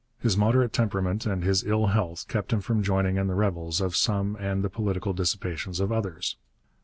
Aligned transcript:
His 0.17 0.35
moderate 0.35 0.73
temperament 0.73 1.27
and 1.27 1.43
his 1.43 1.63
ill 1.63 1.85
health 1.85 2.27
kept 2.27 2.51
him 2.51 2.59
from 2.59 2.81
joining 2.81 3.17
in 3.17 3.27
the 3.27 3.35
revels 3.35 3.79
of 3.79 3.95
some 3.95 4.35
and 4.39 4.63
the 4.63 4.67
political 4.71 5.13
dissipations 5.13 5.79
of 5.79 5.91
others. 5.91 6.37